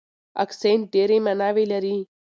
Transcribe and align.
اکسنټ 0.43 0.81
ډېرې 0.93 1.17
ماناوې 1.25 1.65
لري. 1.71 1.97